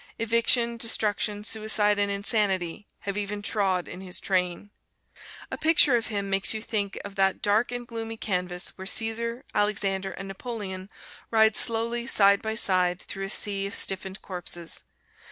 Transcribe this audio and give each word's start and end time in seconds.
Eviction, 0.17 0.77
destruction, 0.77 1.43
suicide 1.43 1.99
and 1.99 2.09
insanity 2.09 2.87
have 3.01 3.19
even 3.19 3.43
trod 3.43 3.87
in 3.87 4.01
his 4.01 4.19
train. 4.19 4.71
A 5.51 5.59
picture 5.59 5.95
of 5.95 6.07
him 6.07 6.27
makes 6.27 6.55
you 6.55 6.61
think 6.63 6.97
of 7.05 7.13
that 7.13 7.39
dark 7.39 7.71
and 7.71 7.85
gloomy 7.85 8.17
canvas 8.17 8.69
where 8.69 8.87
Cæsar, 8.87 9.43
Alexander 9.53 10.09
and 10.13 10.27
Napoleon 10.27 10.89
ride 11.29 11.55
slowly 11.55 12.07
side 12.07 12.41
by 12.41 12.55
side 12.55 12.99
through 13.03 13.25
a 13.25 13.29
sea 13.29 13.67
of 13.67 13.75
stiffened 13.75 14.23
corpses. 14.23 14.85